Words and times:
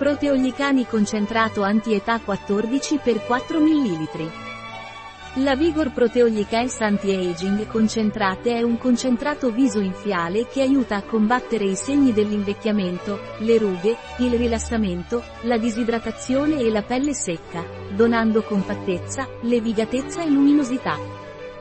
Proteoglicani 0.00 0.86
concentrato 0.86 1.62
anti-età 1.62 2.20
14 2.20 3.00
x 3.04 3.26
4 3.26 3.60
ml. 3.60 4.30
La 5.34 5.54
Vigor 5.54 5.92
Proteolic 5.92 6.50
Health 6.52 6.80
Anti-Aging 6.80 7.66
concentrate 7.66 8.54
è 8.54 8.62
un 8.62 8.78
concentrato 8.78 9.50
viso-infiale 9.50 10.46
che 10.46 10.62
aiuta 10.62 10.96
a 10.96 11.02
combattere 11.02 11.64
i 11.64 11.74
segni 11.74 12.14
dell'invecchiamento, 12.14 13.20
le 13.40 13.58
rughe, 13.58 13.94
il 14.20 14.32
rilassamento, 14.38 15.22
la 15.42 15.58
disidratazione 15.58 16.60
e 16.60 16.70
la 16.70 16.80
pelle 16.80 17.12
secca, 17.12 17.62
donando 17.94 18.40
compattezza, 18.40 19.28
levigatezza 19.42 20.22
e 20.22 20.30
luminosità. 20.30 20.96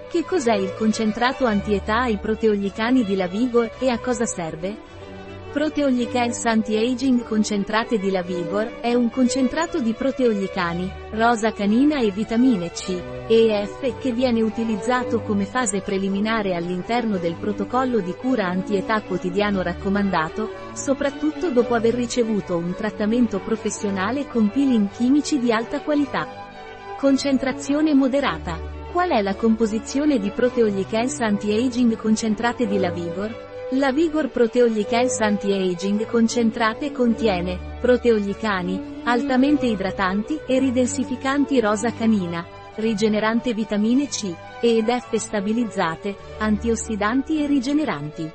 Che 0.10 0.24
cos'è 0.24 0.56
il 0.56 0.74
concentrato 0.76 1.46
anti-età 1.46 2.04
ai 2.04 2.16
proteoglicani 2.16 3.04
di 3.04 3.18
La 3.18 3.28
Vigor 3.28 3.70
e 3.80 3.90
a 3.90 4.00
cosa 4.00 4.26
serve? 4.26 4.88
Proteoglicans 5.52 6.45
Anti-Aging 6.45 7.23
Concentrate 7.23 7.97
di 7.97 8.11
La 8.11 8.21
Vigor 8.21 8.82
è 8.82 8.93
un 8.93 9.10
concentrato 9.10 9.79
di 9.79 9.93
proteoglicani, 9.93 10.91
rosa 11.14 11.51
canina 11.54 12.00
e 12.00 12.11
vitamine 12.11 12.69
C 12.69 12.96
e 13.28 13.65
F 13.65 13.97
che 13.97 14.11
viene 14.11 14.43
utilizzato 14.43 15.21
come 15.21 15.46
fase 15.46 15.82
preliminare 15.82 16.54
all'interno 16.54 17.18
del 17.18 17.33
protocollo 17.33 18.00
di 18.00 18.14
cura 18.14 18.46
anti-età 18.46 19.01
quotidiano 19.01 19.64
raccomandato, 19.64 20.51
soprattutto 20.74 21.50
dopo 21.50 21.74
aver 21.74 21.96
ricevuto 21.96 22.55
un 22.55 22.75
trattamento 22.75 23.39
professionale 23.39 24.27
con 24.27 24.52
peeling 24.52 24.91
chimici 24.91 25.39
di 25.39 25.52
alta 25.52 25.82
qualità. 25.82 26.27
Concentrazione 27.00 27.96
moderata. 27.96 28.60
Qual 28.91 29.10
è 29.10 29.19
la 29.24 29.33
composizione 29.33 30.19
di 30.19 30.29
proteoglicans 30.29 31.21
anti-aging 31.21 31.96
concentrate 31.96 32.67
di 32.67 32.77
La 32.77 32.91
Vigor? 32.91 33.47
La 33.73 33.91
Vigor 33.91 34.31
Proteoglicals 34.31 35.19
Anti-Aging 35.19 36.08
concentrate 36.08 36.91
contiene 36.91 37.77
proteoglicani, 37.80 39.02
altamente 39.03 39.67
idratanti 39.67 40.39
e 40.47 40.57
ridensificanti 40.57 41.59
rosa 41.59 41.94
canina, 41.94 42.44
rigenerante 42.77 43.53
vitamine 43.53 44.07
C, 44.07 44.33
ed 44.59 44.89
F 44.89 45.13
stabilizzate, 45.17 46.16
antiossidanti 46.39 47.44
e 47.44 47.45
rigeneranti. 47.45 48.31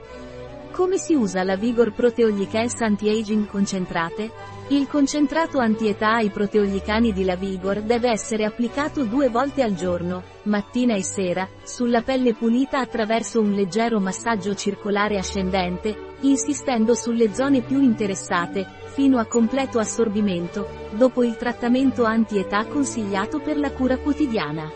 Come 0.74 0.98
si 0.98 1.14
usa 1.14 1.44
la 1.44 1.54
Vigor 1.54 1.92
Proteoglicals 1.92 2.80
Anti-Aging 2.80 3.46
concentrate? 3.46 4.28
Il 4.70 4.88
concentrato 4.88 5.60
antietà 5.60 6.14
ai 6.14 6.30
proteoglicani 6.30 7.12
di 7.12 7.22
La 7.24 7.36
Vigor 7.36 7.82
deve 7.82 8.10
essere 8.10 8.44
applicato 8.44 9.04
due 9.04 9.28
volte 9.28 9.62
al 9.62 9.76
giorno, 9.76 10.24
mattina 10.42 10.96
e 10.96 11.04
sera, 11.04 11.48
sulla 11.62 12.02
pelle 12.02 12.34
pulita 12.34 12.80
attraverso 12.80 13.40
un 13.40 13.52
leggero 13.52 14.00
massaggio 14.00 14.56
circolare 14.56 15.16
ascendente, 15.16 16.16
insistendo 16.22 16.94
sulle 16.94 17.32
zone 17.32 17.60
più 17.60 17.80
interessate, 17.80 18.66
fino 18.86 19.18
a 19.18 19.26
completo 19.26 19.78
assorbimento, 19.78 20.88
dopo 20.90 21.22
il 21.22 21.36
trattamento 21.36 22.02
antietà 22.02 22.66
consigliato 22.66 23.38
per 23.38 23.58
la 23.58 23.70
cura 23.70 23.96
quotidiana. 23.98 24.68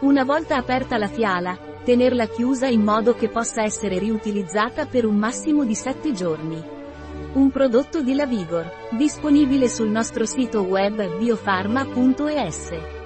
Una 0.00 0.24
volta 0.24 0.56
aperta 0.56 0.98
la 0.98 1.08
fiala, 1.08 1.69
tenerla 1.90 2.28
chiusa 2.28 2.68
in 2.68 2.82
modo 2.82 3.16
che 3.16 3.28
possa 3.28 3.64
essere 3.64 3.98
riutilizzata 3.98 4.86
per 4.86 5.04
un 5.04 5.16
massimo 5.16 5.64
di 5.64 5.74
7 5.74 6.12
giorni. 6.12 6.62
Un 7.32 7.50
prodotto 7.50 8.00
di 8.00 8.14
La 8.14 8.26
Vigor, 8.26 8.70
disponibile 8.92 9.68
sul 9.68 9.88
nostro 9.88 10.24
sito 10.24 10.62
web 10.62 11.18
biofarma.es. 11.18 12.99